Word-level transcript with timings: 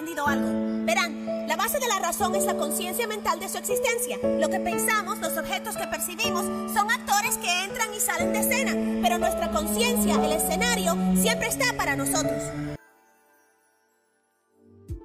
aprendido 0.00 0.26
algo. 0.26 0.86
Verán, 0.86 1.46
la 1.46 1.56
base 1.56 1.78
de 1.78 1.86
la 1.86 1.98
razón 1.98 2.34
es 2.34 2.44
la 2.44 2.56
conciencia 2.56 3.06
mental 3.06 3.38
de 3.38 3.50
su 3.50 3.58
existencia. 3.58 4.16
Lo 4.38 4.48
que 4.48 4.58
pensamos, 4.58 5.18
los 5.18 5.36
objetos 5.36 5.76
que 5.76 5.86
percibimos, 5.86 6.46
son 6.72 6.90
actores 6.90 7.36
que 7.36 7.64
entran 7.64 7.92
y 7.94 8.00
salen 8.00 8.32
de 8.32 8.38
escena, 8.38 8.72
pero 9.02 9.18
nuestra 9.18 9.50
conciencia, 9.50 10.14
el 10.14 10.32
escenario, 10.32 10.96
siempre 11.16 11.48
está 11.48 11.76
para 11.76 11.96
nosotros. 11.96 12.42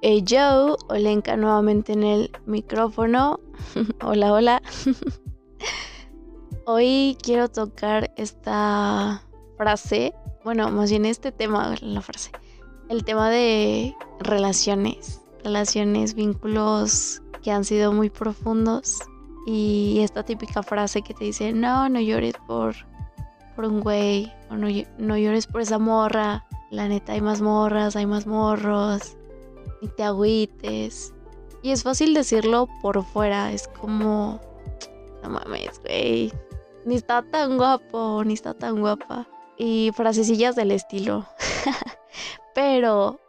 Hey 0.00 0.24
Joe, 0.26 0.76
Olenka 0.88 1.36
nuevamente 1.36 1.92
en 1.92 2.02
el 2.02 2.30
micrófono. 2.46 3.40
hola, 4.02 4.32
hola. 4.32 4.62
Hoy 6.64 7.18
quiero 7.22 7.48
tocar 7.48 8.12
esta 8.16 9.22
frase, 9.58 10.14
bueno, 10.42 10.70
más 10.70 10.90
bien 10.90 11.04
este 11.04 11.32
tema, 11.32 11.74
la 11.82 12.00
frase, 12.00 12.30
el 12.88 13.04
tema 13.04 13.30
de 13.30 13.96
relaciones, 14.20 15.22
relaciones, 15.44 16.14
vínculos 16.14 17.22
que 17.42 17.50
han 17.50 17.64
sido 17.64 17.92
muy 17.92 18.10
profundos 18.10 18.98
y 19.46 20.00
esta 20.00 20.24
típica 20.24 20.62
frase 20.62 21.02
que 21.02 21.14
te 21.14 21.24
dice, 21.24 21.52
no, 21.52 21.88
no 21.88 22.00
llores 22.00 22.34
por, 22.46 22.74
por 23.54 23.64
un 23.64 23.80
güey, 23.80 24.32
o 24.50 24.56
no, 24.56 24.68
no 24.98 25.16
llores 25.16 25.46
por 25.46 25.60
esa 25.60 25.78
morra, 25.78 26.44
la 26.70 26.88
neta 26.88 27.12
hay 27.12 27.20
más 27.20 27.40
morras, 27.40 27.94
hay 27.96 28.06
más 28.06 28.26
morros 28.26 29.16
ni 29.80 29.88
te 29.88 30.02
agüites. 30.02 31.14
Y 31.62 31.70
es 31.70 31.82
fácil 31.82 32.14
decirlo 32.14 32.68
por 32.82 33.02
fuera, 33.04 33.52
es 33.52 33.68
como, 33.68 34.40
no 35.22 35.30
mames, 35.30 35.80
güey, 35.80 36.32
ni 36.84 36.96
está 36.96 37.22
tan 37.22 37.56
guapo, 37.56 38.22
ni 38.24 38.34
está 38.34 38.54
tan 38.54 38.80
guapa. 38.80 39.26
Y 39.58 39.90
frasecillas 39.94 40.54
del 40.54 40.70
estilo. 40.70 41.26
Pero 42.56 43.20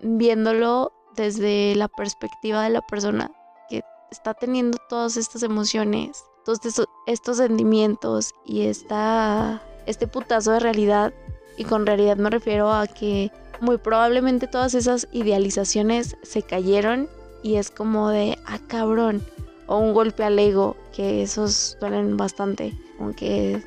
viéndolo 0.00 0.92
desde 1.16 1.74
la 1.76 1.88
perspectiva 1.88 2.62
de 2.62 2.68
la 2.68 2.82
persona 2.82 3.30
que 3.70 3.82
está 4.10 4.34
teniendo 4.34 4.76
todas 4.90 5.16
estas 5.16 5.42
emociones, 5.42 6.22
todos 6.44 6.60
estos, 7.06 7.36
sentimientos 7.38 8.34
y 8.44 8.66
esta, 8.66 9.62
este 9.86 10.06
putazo 10.06 10.52
de 10.52 10.60
realidad, 10.60 11.14
y 11.56 11.64
con 11.64 11.86
realidad 11.86 12.18
me 12.18 12.28
refiero 12.28 12.70
a 12.70 12.86
que 12.86 13.32
muy 13.62 13.78
probablemente 13.78 14.46
todas 14.46 14.74
esas 14.74 15.08
idealizaciones 15.10 16.18
se 16.22 16.42
cayeron 16.42 17.08
y 17.42 17.56
es 17.56 17.70
como 17.70 18.10
de, 18.10 18.38
ah, 18.44 18.58
cabrón, 18.66 19.26
o 19.68 19.78
un 19.78 19.94
golpe 19.94 20.22
al 20.22 20.38
ego, 20.38 20.76
que 20.92 21.22
esos 21.22 21.78
duelen 21.80 22.18
bastante, 22.18 22.74
aunque 23.00 23.62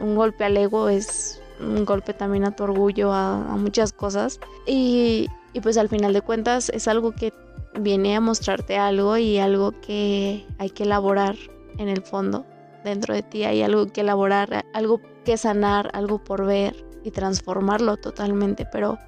un 0.00 0.14
golpe 0.14 0.44
al 0.44 0.56
ego 0.56 0.88
es 0.88 1.42
un 1.60 1.84
golpe 1.84 2.14
también 2.14 2.44
a 2.44 2.54
tu 2.54 2.64
orgullo, 2.64 3.12
a, 3.12 3.38
muchas 3.56 3.92
cosas. 3.92 4.40
Y, 4.66 5.28
y 5.52 5.60
pues 5.60 5.76
al 5.76 5.88
final 5.88 6.12
de 6.12 6.20
cuentas 6.20 6.70
es 6.70 6.88
algo 6.88 7.12
que 7.12 7.32
viene 7.78 8.16
a 8.16 8.20
mostrarte 8.20 8.76
algo 8.76 9.16
y 9.16 9.38
algo 9.38 9.72
que 9.80 10.46
hay 10.58 10.70
que 10.70 10.84
elaborar 10.84 11.36
en 11.78 11.88
el 11.88 12.02
fondo. 12.02 12.44
Dentro 12.84 13.14
de 13.14 13.22
ti 13.22 13.44
hay 13.44 13.62
algo 13.62 13.86
que 13.86 14.02
elaborar, 14.02 14.64
algo 14.74 15.00
que 15.24 15.36
sanar, 15.36 15.90
algo 15.94 16.22
por 16.22 16.44
ver 16.44 16.84
y 17.02 17.10
transformarlo 17.10 17.96
totalmente, 17.96 18.66
pero 18.70 18.98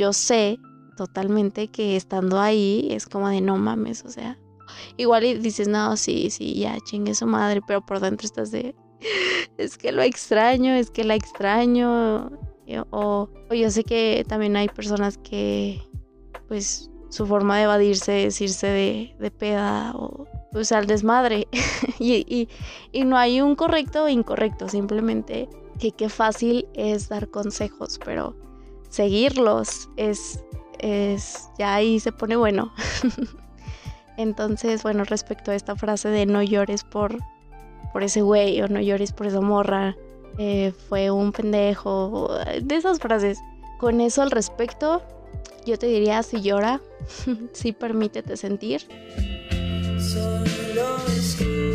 yo 0.00 0.14
sé 0.14 0.58
totalmente 0.96 1.68
que 1.68 1.94
estando 1.94 2.40
ahí 2.40 2.88
es 2.90 3.06
como 3.06 3.28
de 3.28 3.42
no 3.42 3.58
mames, 3.58 4.02
o 4.04 4.08
sea, 4.08 4.38
igual 4.96 5.24
y 5.24 5.34
dices, 5.34 5.68
no, 5.68 5.94
sí, 5.98 6.30
sí, 6.30 6.54
ya 6.54 6.78
chingue 6.80 7.14
su 7.14 7.26
madre, 7.26 7.60
pero 7.66 7.84
por 7.84 8.00
dentro 8.00 8.24
estás 8.24 8.50
de, 8.50 8.74
es 9.58 9.76
que 9.76 9.92
lo 9.92 10.00
extraño, 10.02 10.72
es 10.72 10.90
que 10.90 11.04
la 11.04 11.14
extraño, 11.14 12.30
o, 12.90 13.28
o 13.50 13.54
yo 13.54 13.70
sé 13.70 13.84
que 13.84 14.24
también 14.26 14.56
hay 14.56 14.68
personas 14.68 15.18
que, 15.18 15.82
pues, 16.48 16.90
su 17.10 17.26
forma 17.26 17.58
de 17.58 17.64
evadirse 17.64 18.24
es 18.24 18.40
irse 18.40 18.68
de, 18.68 19.16
de 19.18 19.30
peda 19.30 19.92
o 19.96 20.26
pues 20.52 20.72
al 20.72 20.86
desmadre. 20.86 21.46
y, 21.98 22.24
y, 22.26 22.48
y, 22.92 23.04
no 23.04 23.18
hay 23.18 23.40
un 23.40 23.54
correcto 23.54 24.04
o 24.04 24.08
incorrecto, 24.08 24.68
simplemente 24.68 25.48
que 25.78 25.92
qué 25.92 26.08
fácil 26.08 26.66
es 26.74 27.08
dar 27.08 27.28
consejos, 27.28 27.98
pero 28.04 28.36
seguirlos 28.90 29.88
es, 29.96 30.44
es, 30.78 31.48
ya 31.58 31.74
ahí 31.76 31.98
se 32.00 32.12
pone 32.12 32.36
bueno. 32.36 32.72
Entonces, 34.18 34.82
bueno, 34.82 35.04
respecto 35.04 35.50
a 35.50 35.54
esta 35.54 35.76
frase 35.76 36.10
de 36.10 36.26
no 36.26 36.42
llores 36.42 36.84
por, 36.84 37.16
por 37.94 38.02
ese 38.02 38.20
güey 38.20 38.60
o 38.60 38.68
no 38.68 38.80
llores 38.80 39.12
por 39.12 39.26
esa 39.26 39.40
morra, 39.40 39.96
eh, 40.36 40.72
fue 40.88 41.10
un 41.10 41.32
pendejo, 41.32 42.30
de 42.60 42.76
esas 42.76 42.98
frases. 42.98 43.38
Con 43.78 44.02
eso 44.02 44.20
al 44.20 44.30
respecto, 44.30 45.02
yo 45.64 45.78
te 45.78 45.86
diría, 45.86 46.22
si 46.22 46.42
llora, 46.42 46.82
si 47.52 47.72
permítete 47.72 48.36
sentir. 48.36 48.82
Solo 49.98 50.98
sentir. 51.06 51.70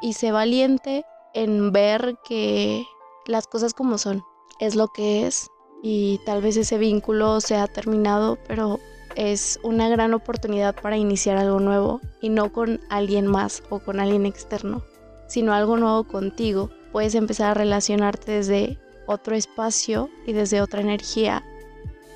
Y 0.00 0.12
sé 0.12 0.30
valiente 0.30 1.04
en 1.36 1.70
ver 1.70 2.16
que 2.24 2.86
las 3.26 3.46
cosas 3.46 3.74
como 3.74 3.98
son, 3.98 4.24
es 4.58 4.74
lo 4.74 4.88
que 4.88 5.26
es 5.26 5.48
y 5.82 6.18
tal 6.24 6.40
vez 6.40 6.56
ese 6.56 6.78
vínculo 6.78 7.40
se 7.42 7.56
ha 7.56 7.66
terminado, 7.66 8.38
pero 8.48 8.80
es 9.16 9.60
una 9.62 9.88
gran 9.90 10.14
oportunidad 10.14 10.74
para 10.80 10.96
iniciar 10.96 11.36
algo 11.36 11.60
nuevo 11.60 12.00
y 12.22 12.30
no 12.30 12.52
con 12.52 12.80
alguien 12.88 13.26
más 13.26 13.62
o 13.68 13.80
con 13.80 14.00
alguien 14.00 14.24
externo, 14.24 14.82
sino 15.28 15.52
algo 15.52 15.76
nuevo 15.76 16.04
contigo. 16.04 16.70
Puedes 16.90 17.14
empezar 17.14 17.50
a 17.50 17.54
relacionarte 17.54 18.32
desde 18.32 18.78
otro 19.06 19.36
espacio 19.36 20.08
y 20.26 20.32
desde 20.32 20.62
otra 20.62 20.80
energía 20.80 21.44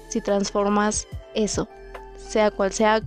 si 0.08 0.22
transformas 0.22 1.06
eso. 1.34 1.68
Sea 2.16 2.50
cual 2.50 2.72
sea, 2.72 3.02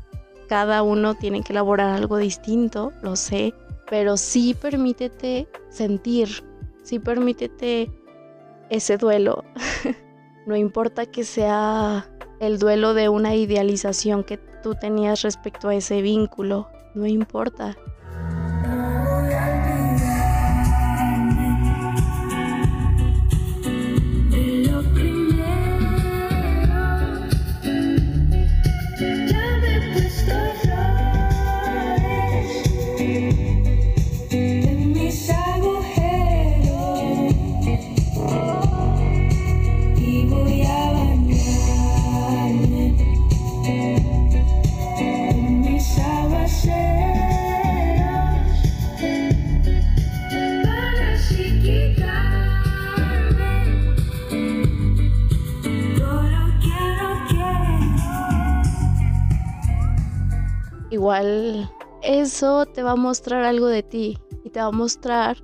cada 0.47 0.83
uno 0.83 1.15
tiene 1.15 1.41
que 1.41 1.53
elaborar 1.53 1.89
algo 1.89 2.17
distinto, 2.17 2.93
lo 3.01 3.15
sé, 3.15 3.53
pero 3.89 4.17
sí 4.17 4.53
permítete 4.53 5.47
sentir, 5.69 6.29
sí 6.83 6.99
permítete 6.99 7.91
ese 8.69 8.97
duelo. 8.97 9.43
no 10.45 10.55
importa 10.55 11.05
que 11.05 11.23
sea 11.23 12.09
el 12.39 12.59
duelo 12.59 12.93
de 12.93 13.09
una 13.09 13.35
idealización 13.35 14.23
que 14.23 14.37
tú 14.37 14.75
tenías 14.75 15.21
respecto 15.21 15.69
a 15.69 15.75
ese 15.75 16.01
vínculo, 16.01 16.69
no 16.95 17.05
importa. 17.05 17.77
Igual 61.03 61.69
eso 62.01 62.65
te 62.65 62.81
va 62.81 62.91
a 62.91 62.95
mostrar 62.95 63.43
algo 63.43 63.67
de 63.67 63.83
ti 63.83 64.17
y 64.45 64.51
te 64.51 64.61
va 64.61 64.67
a 64.67 64.71
mostrar 64.71 65.43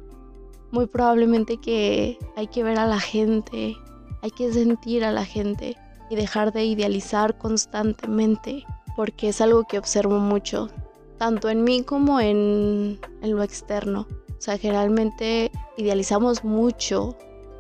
muy 0.71 0.88
probablemente 0.88 1.57
que 1.57 2.17
hay 2.38 2.47
que 2.47 2.63
ver 2.63 2.79
a 2.79 2.88
la 2.88 3.01
gente, 3.01 3.75
hay 4.21 4.31
que 4.31 4.53
sentir 4.53 5.03
a 5.03 5.11
la 5.11 5.25
gente 5.25 5.75
y 6.09 6.15
dejar 6.15 6.53
de 6.53 6.63
idealizar 6.63 7.38
constantemente, 7.38 8.63
porque 8.95 9.27
es 9.27 9.41
algo 9.41 9.65
que 9.65 9.77
observo 9.77 10.19
mucho, 10.19 10.69
tanto 11.17 11.50
en 11.50 11.65
mí 11.65 11.83
como 11.83 12.21
en, 12.21 12.97
en 13.21 13.35
lo 13.35 13.44
externo. 13.44 14.07
O 14.29 14.41
sea, 14.41 14.57
generalmente 14.57 15.51
idealizamos 15.75 16.45
mucho, 16.45 17.17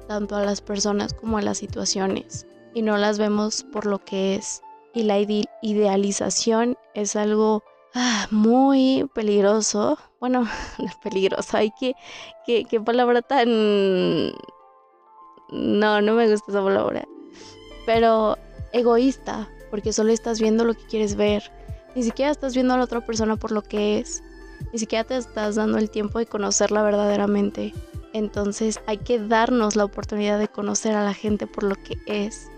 tanto 0.07 0.37
a 0.37 0.45
las 0.45 0.61
personas 0.61 1.13
como 1.13 1.37
a 1.37 1.41
las 1.41 1.57
situaciones, 1.57 2.47
y 2.73 2.81
no 2.81 2.97
las 2.97 3.19
vemos 3.19 3.65
por 3.73 3.85
lo 3.85 3.99
que 3.99 4.35
es. 4.35 4.61
Y 4.93 5.03
la 5.03 5.19
idealización 5.19 6.77
es 6.95 7.17
algo 7.17 7.61
Ah, 7.93 8.27
muy 8.31 9.09
peligroso 9.13 9.97
bueno, 10.19 10.45
peligroso, 11.03 11.57
hay 11.57 11.71
que, 11.71 11.95
qué 12.45 12.81
palabra 12.81 13.21
tan... 13.21 14.33
No, 15.51 16.01
no 16.01 16.13
me 16.13 16.29
gusta 16.29 16.51
esa 16.51 16.63
palabra. 16.63 17.07
Pero 17.85 18.37
egoísta, 18.71 19.49
porque 19.71 19.93
solo 19.93 20.11
estás 20.11 20.39
viendo 20.39 20.63
lo 20.63 20.75
que 20.75 20.85
quieres 20.85 21.15
ver. 21.15 21.51
Ni 21.95 22.03
siquiera 22.03 22.31
estás 22.31 22.53
viendo 22.53 22.73
a 22.73 22.77
la 22.77 22.83
otra 22.83 23.03
persona 23.03 23.35
por 23.35 23.51
lo 23.51 23.63
que 23.63 23.99
es. 23.99 24.21
Ni 24.71 24.77
siquiera 24.77 25.05
te 25.05 25.17
estás 25.17 25.55
dando 25.55 25.79
el 25.79 25.89
tiempo 25.89 26.19
de 26.19 26.27
conocerla 26.27 26.83
verdaderamente. 26.83 27.73
Entonces 28.13 28.79
hay 28.85 28.97
que 28.97 29.19
darnos 29.19 29.75
la 29.75 29.85
oportunidad 29.85 30.37
de 30.37 30.49
conocer 30.49 30.95
a 30.95 31.03
la 31.03 31.13
gente 31.13 31.47
por 31.47 31.63
lo 31.63 31.75
que 31.75 31.97
es, 32.05 32.51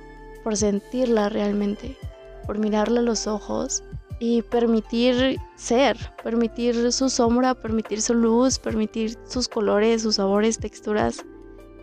por 0.44 0.57
sentirla 0.57 1.30
realmente, 1.30 1.98
por 2.45 2.57
mirarle 2.57 3.00
a 3.00 3.04
los 3.04 3.28
ojos 3.28 3.83
y 4.21 4.44
permitir 4.44 5.39
ser, 5.56 5.97
permitir 6.23 6.91
su 6.91 7.09
sombra, 7.09 7.56
permitir 7.56 8.03
su 8.03 8.13
luz, 8.13 8.59
permitir 8.59 9.18
sus 9.25 9.47
colores, 9.47 10.03
sus 10.03 10.18
sabores, 10.18 10.59
texturas, 10.59 11.25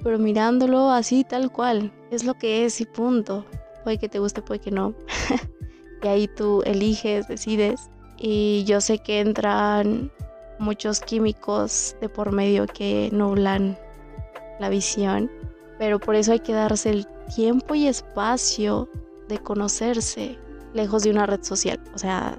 pero 0.05 0.21
mirándolo 0.21 0.89
así 0.89 1.25
tal 1.25 1.51
cual, 1.51 1.93
es 2.13 2.23
lo 2.23 2.35
que 2.35 2.65
es 2.65 2.81
y 2.81 2.87
punto. 2.87 3.45
Puede 3.83 3.99
que 3.99 4.09
te 4.09 4.21
guste, 4.21 4.41
puede 4.41 4.61
que 4.61 4.71
no. 4.71 4.95
y 6.03 6.07
ahí 6.07 6.29
tú 6.29 6.63
eliges, 6.65 7.27
decides. 7.27 7.91
Y 8.17 8.63
yo 8.69 8.81
sé 8.81 9.01
que 9.01 9.19
entran 9.19 10.13
muchos 10.61 11.01
químicos 11.01 11.97
de 12.01 12.09
por 12.09 12.31
medio 12.31 12.69
que 12.69 13.09
nublan 13.11 13.77
la 14.61 14.69
visión, 14.69 15.29
pero 15.77 15.99
por 15.99 16.15
eso 16.15 16.31
hay 16.31 16.41
que 16.41 16.53
darse 16.53 16.91
el 16.91 17.07
tiempo 17.35 17.75
y 17.75 17.89
espacio 17.89 18.89
de 19.29 19.39
conocerse, 19.39 20.39
lejos 20.75 21.03
de 21.03 21.11
una 21.11 21.27
red 21.27 21.43
social, 21.43 21.81
o 21.95 21.99
sea, 21.99 22.39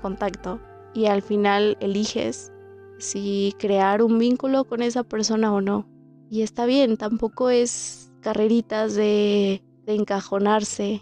contacto. 0.00 0.60
Y 0.94 1.06
al 1.06 1.22
final 1.22 1.76
eliges 1.80 2.52
si 2.98 3.54
crear 3.58 4.02
un 4.02 4.18
vínculo 4.18 4.64
con 4.64 4.82
esa 4.82 5.04
persona 5.04 5.52
o 5.52 5.60
no. 5.60 5.86
Y 6.30 6.42
está 6.42 6.66
bien, 6.66 6.96
tampoco 6.96 7.50
es 7.50 8.12
carreritas 8.20 8.94
de, 8.94 9.62
encajonarse 9.86 11.00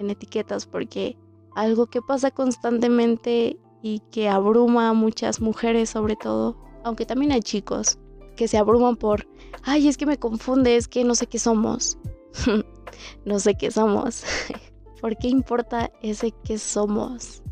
en 0.00 0.10
etiquetas, 0.10 0.66
porque 0.66 1.16
algo 1.54 1.86
que 1.86 2.02
pasa 2.02 2.32
constantemente 2.32 3.56
y 3.80 4.00
que 4.10 4.28
abruma 4.28 4.88
a 4.88 4.92
muchas 4.92 5.40
mujeres 5.40 5.90
sobre 5.90 6.16
todo, 6.16 6.56
aunque 6.82 7.06
también 7.06 7.30
hay 7.30 7.42
chicos 7.42 7.98
que 8.34 8.48
se 8.48 8.58
abruman 8.58 8.96
por, 8.96 9.28
ay, 9.62 9.86
es 9.86 9.96
que 9.96 10.06
me 10.06 10.18
confunde, 10.18 10.74
es 10.74 10.88
que 10.88 11.04
no 11.04 11.14
sé 11.14 11.28
qué 11.28 11.38
somos. 11.38 11.96
no 13.24 13.38
sé 13.38 13.54
qué 13.54 13.70
somos. 13.70 14.24
¿Por 15.04 15.18
qué 15.18 15.28
importa 15.28 15.90
ese 16.00 16.32
que 16.44 16.56
somos? 16.56 17.42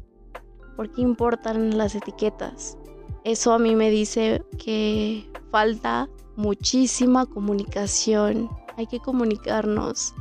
¿Por 0.75 0.91
qué 0.91 1.03
importan 1.03 1.77
las 1.77 1.95
etiquetas? 1.95 2.79
Eso 3.25 3.53
a 3.53 3.59
mí 3.59 3.77
me 3.77 3.91
dice 3.91 4.43
que 4.57 5.31
falta 5.51 6.09
muchísima 6.37 7.27
comunicación. 7.27 8.49
Hay 8.79 8.87
que 8.87 9.01
comunicarnos. 9.01 10.15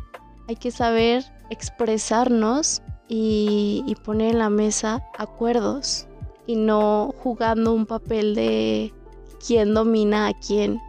Hay 0.49 0.57
que 0.57 0.71
saber 0.71 1.23
expresarnos 1.49 2.81
y, 3.07 3.81
y 3.87 3.95
poner 3.95 4.31
en 4.31 4.39
la 4.39 4.49
mesa 4.49 5.01
acuerdos 5.17 6.09
y 6.47 6.57
no 6.57 7.15
jugando 7.23 7.73
un 7.73 7.85
papel 7.85 8.35
de 8.35 8.93
quién 9.47 9.73
domina 9.73 10.27
a 10.27 10.33
quién, 10.33 10.81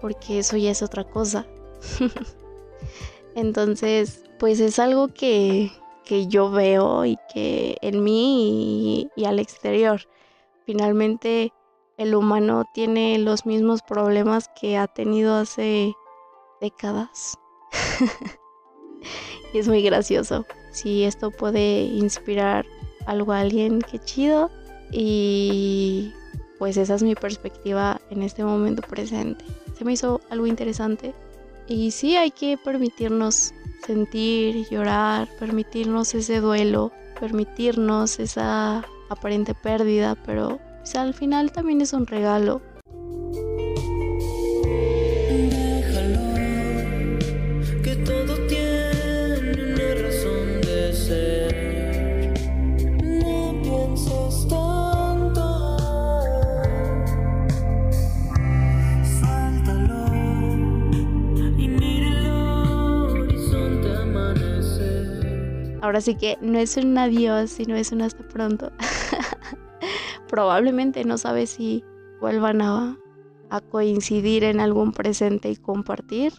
porque 0.00 0.38
eso 0.38 0.56
ya 0.56 0.70
es 0.70 0.82
otra 0.82 1.04
cosa. 1.04 1.46
Entonces, 3.34 4.24
pues 4.38 4.60
es 4.60 4.78
algo 4.78 5.08
que, 5.08 5.70
que 6.04 6.26
yo 6.26 6.50
veo 6.50 7.04
y 7.04 7.16
que 7.32 7.76
en 7.82 8.02
mí 8.02 9.08
y, 9.16 9.24
al 9.24 9.38
exterior. 9.38 10.00
Finalmente 10.66 11.52
el 11.96 12.14
humano 12.14 12.64
tiene 12.72 13.18
los 13.18 13.46
mismos 13.46 13.82
problemas 13.82 14.50
que 14.60 14.76
ha 14.76 14.86
tenido 14.86 15.34
hace 15.34 15.94
décadas. 16.60 17.38
y 19.52 19.58
es 19.58 19.68
muy 19.68 19.82
gracioso. 19.82 20.46
Si 20.72 21.04
esto 21.04 21.30
puede 21.30 21.82
inspirar 21.82 22.64
algo 23.06 23.32
a 23.32 23.40
alguien, 23.40 23.80
qué 23.80 23.98
chido. 23.98 24.50
Y 24.92 26.12
pues 26.58 26.76
esa 26.76 26.94
es 26.94 27.02
mi 27.02 27.14
perspectiva 27.14 28.00
en 28.10 28.22
este 28.22 28.44
momento 28.44 28.82
presente. 28.82 29.44
Se 29.76 29.84
me 29.84 29.92
hizo 29.92 30.20
algo 30.30 30.46
interesante. 30.46 31.14
Y 31.68 31.90
sí 31.92 32.16
hay 32.16 32.30
que 32.30 32.58
permitirnos 32.58 33.54
sentir, 33.84 34.66
llorar, 34.70 35.28
permitirnos 35.38 36.14
ese 36.14 36.40
duelo, 36.40 36.92
permitirnos 37.18 38.18
esa 38.18 38.84
aparente 39.08 39.54
pérdida, 39.54 40.16
pero 40.24 40.60
al 40.94 41.14
final 41.14 41.52
también 41.52 41.80
es 41.80 41.92
un 41.92 42.06
regalo 42.06 42.62
Ahora 65.90 66.02
sí 66.02 66.14
que 66.14 66.38
no 66.40 66.56
es 66.56 66.76
un 66.76 66.96
adiós, 66.96 67.50
sino 67.50 67.74
es 67.74 67.90
un 67.90 68.02
hasta 68.02 68.22
pronto. 68.22 68.70
Probablemente 70.28 71.04
no 71.04 71.18
sabes 71.18 71.50
si 71.50 71.82
vuelvan 72.20 72.62
a, 72.62 72.96
a 73.50 73.60
coincidir 73.60 74.44
en 74.44 74.60
algún 74.60 74.92
presente 74.92 75.50
y 75.50 75.56
compartir. 75.56 76.32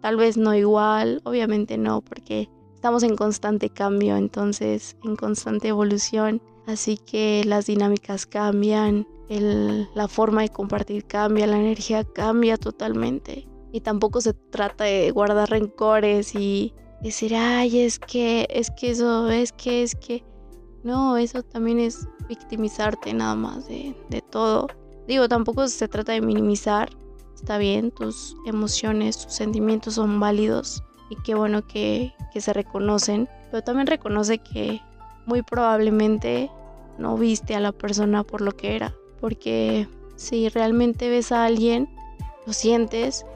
Tal 0.00 0.16
vez 0.16 0.36
no 0.36 0.52
igual, 0.56 1.20
obviamente 1.22 1.78
no, 1.78 2.00
porque 2.00 2.48
estamos 2.74 3.04
en 3.04 3.14
constante 3.14 3.70
cambio, 3.70 4.16
entonces 4.16 4.96
en 5.04 5.14
constante 5.14 5.68
evolución. 5.68 6.42
Así 6.66 6.96
que 6.96 7.44
las 7.46 7.66
dinámicas 7.66 8.26
cambian, 8.26 9.06
el, 9.28 9.86
la 9.94 10.08
forma 10.08 10.42
de 10.42 10.48
compartir 10.48 11.04
cambia, 11.04 11.46
la 11.46 11.60
energía 11.60 12.02
cambia 12.02 12.56
totalmente. 12.56 13.46
Y 13.70 13.82
tampoco 13.82 14.20
se 14.20 14.34
trata 14.34 14.82
de 14.82 15.08
guardar 15.12 15.50
rencores 15.50 16.34
y 16.34 16.74
decir, 17.02 17.34
ay, 17.34 17.80
es 17.80 17.98
que, 17.98 18.46
es 18.50 18.70
que 18.70 18.90
eso, 18.90 19.28
es 19.30 19.52
que, 19.52 19.82
es 19.82 19.94
que. 19.94 20.24
No, 20.84 21.16
eso 21.16 21.42
también 21.42 21.78
es 21.78 22.08
victimizarte 22.28 23.14
nada 23.14 23.34
más 23.34 23.68
de, 23.68 23.94
de 24.08 24.20
todo. 24.20 24.66
Digo, 25.06 25.28
tampoco 25.28 25.66
se 25.68 25.88
trata 25.88 26.12
de 26.12 26.20
minimizar. 26.20 26.90
Está 27.34 27.58
bien, 27.58 27.90
tus 27.90 28.36
emociones, 28.46 29.18
tus 29.18 29.32
sentimientos 29.34 29.94
son 29.94 30.20
válidos 30.20 30.82
y 31.10 31.16
qué 31.24 31.34
bueno 31.34 31.66
que, 31.66 32.12
que 32.32 32.40
se 32.40 32.52
reconocen. 32.52 33.28
Pero 33.50 33.62
también 33.62 33.86
reconoce 33.86 34.38
que 34.38 34.80
muy 35.26 35.42
probablemente 35.42 36.50
no 36.98 37.16
viste 37.16 37.54
a 37.54 37.60
la 37.60 37.72
persona 37.72 38.24
por 38.24 38.40
lo 38.40 38.52
que 38.52 38.76
era. 38.76 38.94
Porque 39.20 39.88
si 40.16 40.48
realmente 40.48 41.08
ves 41.08 41.32
a 41.32 41.44
alguien, 41.44 41.88
lo 42.46 42.52
sientes 42.52 43.26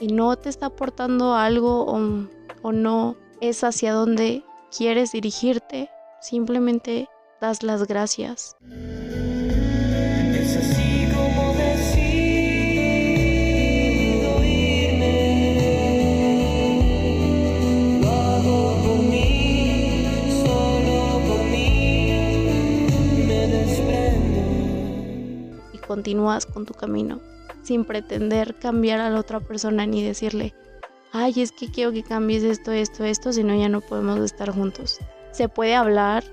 y 0.00 0.08
no 0.08 0.36
te 0.36 0.48
está 0.48 0.66
aportando 0.66 1.34
algo 1.34 1.84
o 1.84 2.26
o 2.62 2.72
no 2.72 3.16
es 3.40 3.64
hacia 3.64 3.92
donde 3.92 4.44
quieres 4.76 5.12
dirigirte, 5.12 5.90
simplemente 6.20 7.08
das 7.40 7.62
las 7.62 7.86
gracias. 7.86 8.56
Y 25.72 25.78
continúas 25.78 26.46
con 26.46 26.66
tu 26.66 26.74
camino, 26.74 27.20
sin 27.62 27.84
pretender 27.84 28.54
cambiar 28.54 29.00
a 29.00 29.10
la 29.10 29.20
otra 29.20 29.40
persona 29.40 29.86
ni 29.86 30.02
decirle, 30.02 30.54
ay, 31.16 31.34
es 31.38 31.52
que 31.52 31.70
quiero 31.70 31.92
que 31.92 32.02
cambies 32.02 32.42
esto, 32.42 32.72
esto, 32.72 33.04
esto, 33.04 33.32
si 33.32 33.42
no 33.42 33.54
ya 33.54 33.68
no 33.68 33.80
podemos 33.80 34.18
estar 34.20 34.50
juntos. 34.50 34.98
Se 35.32 35.48
puede 35.48 35.74
hablar 35.74 36.24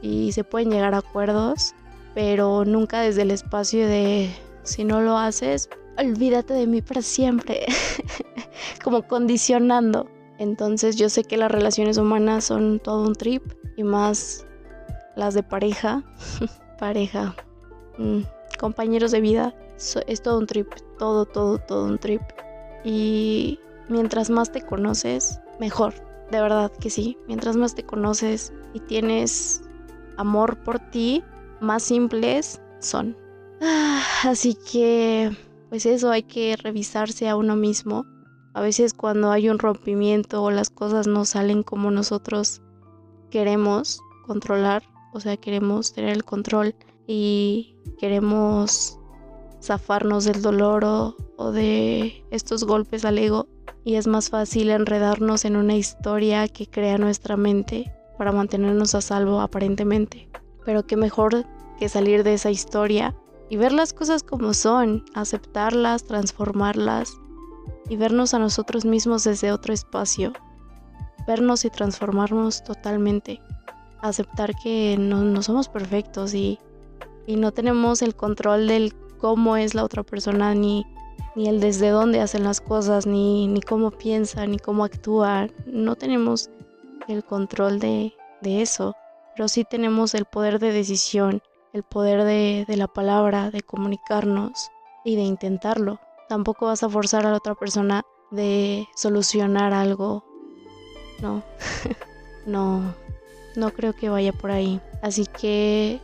y 0.00 0.32
se 0.32 0.44
pueden 0.44 0.70
llegar 0.70 0.94
a 0.94 0.98
acuerdos, 0.98 1.74
pero 2.14 2.64
nunca 2.64 3.00
desde 3.00 3.22
el 3.22 3.32
espacio 3.32 3.86
de 3.86 4.30
si 4.62 4.84
no 4.84 5.00
lo 5.00 5.18
haces, 5.18 5.68
olvídate 5.98 6.54
de 6.54 6.66
mí 6.66 6.82
para 6.82 7.02
siempre, 7.02 7.66
como 8.84 9.02
condicionando. 9.02 10.08
Entonces 10.38 10.96
yo 10.96 11.08
sé 11.08 11.24
que 11.24 11.36
las 11.36 11.50
relaciones 11.50 11.98
humanas 11.98 12.44
son 12.44 12.78
todo 12.78 13.06
un 13.06 13.14
trip 13.14 13.42
y 13.76 13.82
más 13.82 14.46
las 15.16 15.34
de 15.34 15.42
pareja, 15.42 16.04
pareja, 16.78 17.34
mm, 17.98 18.20
compañeros 18.60 19.10
de 19.10 19.20
vida, 19.20 19.54
es 20.06 20.22
todo 20.22 20.38
un 20.38 20.46
trip, 20.46 20.68
todo, 20.98 21.24
todo, 21.24 21.58
todo 21.58 21.86
un 21.86 21.98
trip. 21.98 22.22
Y 22.84 23.58
mientras 23.88 24.30
más 24.30 24.52
te 24.52 24.62
conoces, 24.62 25.40
mejor. 25.58 25.94
De 26.30 26.40
verdad 26.40 26.70
que 26.72 26.90
sí. 26.90 27.16
Mientras 27.26 27.56
más 27.56 27.74
te 27.74 27.84
conoces 27.84 28.52
y 28.74 28.80
tienes 28.80 29.62
amor 30.16 30.58
por 30.62 30.78
ti, 30.78 31.22
más 31.60 31.82
simples 31.82 32.60
son. 32.80 33.16
Ah, 33.62 34.02
así 34.24 34.54
que, 34.54 35.36
pues 35.68 35.86
eso, 35.86 36.10
hay 36.10 36.22
que 36.22 36.56
revisarse 36.56 37.28
a 37.28 37.36
uno 37.36 37.56
mismo. 37.56 38.04
A 38.54 38.60
veces 38.60 38.92
cuando 38.92 39.30
hay 39.30 39.48
un 39.48 39.58
rompimiento 39.58 40.42
o 40.42 40.50
las 40.50 40.70
cosas 40.70 41.06
no 41.06 41.24
salen 41.24 41.62
como 41.62 41.90
nosotros 41.90 42.62
queremos 43.30 44.00
controlar, 44.26 44.82
o 45.12 45.20
sea, 45.20 45.36
queremos 45.36 45.92
tener 45.92 46.10
el 46.10 46.24
control 46.24 46.74
y 47.06 47.76
queremos 47.98 48.98
zafarnos 49.62 50.24
del 50.24 50.42
dolor 50.42 50.84
o, 50.84 51.16
o 51.36 51.52
de 51.52 52.24
estos 52.30 52.64
golpes 52.64 53.04
al 53.04 53.18
ego 53.18 53.48
y 53.84 53.94
es 53.94 54.06
más 54.06 54.30
fácil 54.30 54.70
enredarnos 54.70 55.44
en 55.44 55.56
una 55.56 55.74
historia 55.74 56.48
que 56.48 56.66
crea 56.66 56.98
nuestra 56.98 57.36
mente 57.36 57.92
para 58.16 58.32
mantenernos 58.32 58.94
a 58.94 59.00
salvo 59.00 59.40
aparentemente. 59.40 60.28
Pero 60.64 60.86
qué 60.86 60.96
mejor 60.96 61.46
que 61.78 61.88
salir 61.88 62.24
de 62.24 62.34
esa 62.34 62.50
historia 62.50 63.14
y 63.48 63.56
ver 63.56 63.72
las 63.72 63.92
cosas 63.92 64.22
como 64.22 64.52
son, 64.52 65.04
aceptarlas, 65.14 66.04
transformarlas 66.04 67.12
y 67.88 67.96
vernos 67.96 68.34
a 68.34 68.38
nosotros 68.38 68.84
mismos 68.84 69.24
desde 69.24 69.52
otro 69.52 69.72
espacio, 69.72 70.32
vernos 71.26 71.64
y 71.64 71.70
transformarnos 71.70 72.64
totalmente, 72.64 73.40
aceptar 74.02 74.54
que 74.62 74.96
no, 74.98 75.42
somos 75.42 75.68
perfectos 75.68 76.34
y, 76.34 76.58
y 77.26 77.36
no 77.36 77.52
tenemos 77.52 78.02
el 78.02 78.14
control 78.14 78.66
del 78.66 78.94
cómo 79.18 79.56
es 79.56 79.74
la 79.74 79.84
otra 79.84 80.02
persona 80.02 80.54
ni 80.54 80.84
ni 81.38 81.46
el 81.46 81.60
desde 81.60 81.90
dónde 81.90 82.20
hacen 82.20 82.42
las 82.42 82.60
cosas, 82.60 83.06
ni, 83.06 83.46
ni 83.46 83.60
cómo 83.60 83.92
piensan, 83.92 84.50
ni 84.50 84.58
cómo 84.58 84.82
actúan. 84.82 85.52
No 85.66 85.94
tenemos 85.94 86.50
el 87.06 87.22
control 87.22 87.78
de, 87.78 88.12
de 88.40 88.60
eso, 88.60 88.96
pero 89.36 89.46
sí 89.46 89.62
tenemos 89.62 90.14
el 90.14 90.24
poder 90.24 90.58
de 90.58 90.72
decisión, 90.72 91.40
el 91.72 91.84
poder 91.84 92.24
de, 92.24 92.64
de 92.66 92.76
la 92.76 92.88
palabra, 92.88 93.52
de 93.52 93.60
comunicarnos 93.60 94.72
y 95.04 95.14
de 95.14 95.22
intentarlo. 95.22 96.00
Tampoco 96.28 96.66
vas 96.66 96.82
a 96.82 96.88
forzar 96.88 97.24
a 97.24 97.30
la 97.30 97.36
otra 97.36 97.54
persona 97.54 98.02
de 98.32 98.88
solucionar 98.96 99.72
algo. 99.72 100.24
No, 101.22 101.44
no, 102.46 102.96
no 103.54 103.70
creo 103.70 103.92
que 103.92 104.08
vaya 104.08 104.32
por 104.32 104.50
ahí. 104.50 104.80
Así 105.02 105.24
que, 105.24 106.00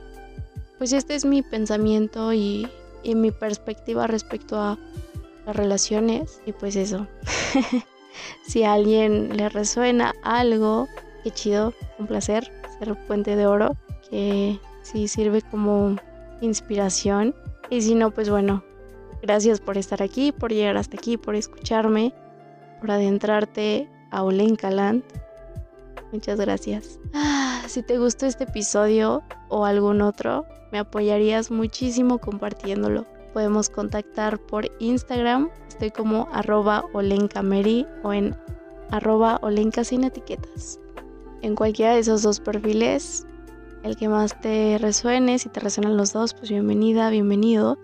pues 0.79 0.93
este 0.93 1.17
es 1.17 1.25
mi 1.25 1.43
pensamiento 1.43 2.33
y, 2.33 2.69
y 3.03 3.17
mi 3.17 3.33
perspectiva 3.33 4.07
respecto 4.07 4.61
a 4.61 4.79
las 5.47 5.57
relaciones 5.57 6.41
y 6.47 6.53
pues 6.53 6.77
eso. 6.77 7.07
si 8.43 8.65
a 8.65 8.73
alguien 8.73 9.37
le 9.37 9.49
resuena 9.49 10.15
algo, 10.23 10.89
qué 11.23 11.31
chido, 11.31 11.75
un 11.99 12.07
placer 12.07 12.51
ser 12.79 12.97
puente 13.07 13.37
de 13.37 13.47
oro, 13.47 13.77
que 14.11 14.59
sí 14.83 15.09
sirve 15.09 15.43
como 15.43 15.97
inspiración. 16.41 17.35
Y 17.71 17.83
si 17.83 17.95
no, 17.95 18.11
pues 18.11 18.31
bueno, 18.31 18.63
gracias 19.23 19.61
por 19.61 19.79
estar 19.79 20.03
aquí, 20.03 20.33
por 20.33 20.53
llegar 20.53 20.77
hasta 20.77 20.97
aquí, 20.97 21.17
por 21.17 21.35
escucharme, 21.35 22.15
por 22.81 22.91
adentrarte 22.91 23.89
a 24.11 24.23
Olenkaland. 24.23 25.03
Muchas 26.13 26.39
gracias. 26.39 26.99
Ah, 27.13 27.63
si 27.67 27.83
te 27.83 27.99
gustó 27.99 28.27
este 28.27 28.45
episodio 28.45 29.23
o 29.49 29.65
algún 29.65 30.03
otro, 30.03 30.47
me 30.71 30.79
apoyarías 30.79 31.51
muchísimo 31.51 32.19
compartiéndolo 32.19 33.07
podemos 33.35 33.69
contactar 33.69 34.39
por 34.39 34.71
Instagram. 34.79 35.51
Estoy 35.69 35.91
como 35.91 36.29
arroba 36.33 36.85
olencameri 36.95 37.87
o 38.05 38.13
en 38.13 38.35
arroba 38.91 39.41
olenca 39.43 39.85
sin 39.85 40.05
etiquetas. 40.05 40.81
En 41.43 41.57
cualquiera 41.57 41.93
de 41.93 41.99
esos 41.99 42.23
dos 42.23 42.41
perfiles, 42.41 43.27
el 43.83 43.97
que 43.97 44.09
más 44.09 44.41
te 44.41 44.79
resuene, 44.79 45.39
si 45.39 45.49
te 45.51 45.61
resuenan 45.61 45.97
los 45.97 46.13
dos, 46.13 46.33
pues 46.33 46.49
bienvenida, 46.49 47.11
bienvenido. 47.11 47.77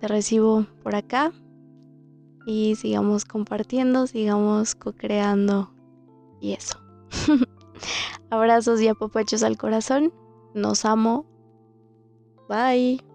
Te 0.00 0.08
recibo 0.08 0.66
por 0.82 0.96
acá 0.96 1.32
y 2.44 2.74
sigamos 2.74 3.24
compartiendo, 3.24 4.06
sigamos 4.08 4.74
co-creando 4.74 5.72
y 6.40 6.54
eso. 6.54 6.78
Abrazos 8.30 8.80
y 8.82 8.88
apapachos 8.88 9.42
al 9.42 9.56
corazón. 9.56 10.12
Nos 10.54 10.84
amo. 10.84 11.24
Bye. 12.48 13.09